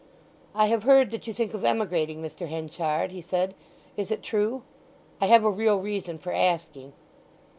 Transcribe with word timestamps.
"I 0.55 0.65
have 0.65 0.81
heard 0.81 1.11
that 1.11 1.27
you 1.27 1.31
think 1.33 1.53
of 1.53 1.63
emigrating, 1.63 2.23
Mr. 2.23 2.47
Henchard?" 2.49 3.11
he 3.11 3.21
said. 3.21 3.53
"Is 3.95 4.09
it 4.09 4.23
true? 4.23 4.63
I 5.21 5.27
have 5.27 5.43
a 5.43 5.51
real 5.51 5.77
reason 5.79 6.17
for 6.17 6.31
asking." 6.33 6.93